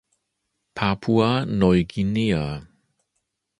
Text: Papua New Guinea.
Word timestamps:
Papua 0.73 1.45
New 1.45 1.83
Guinea. 1.83 2.65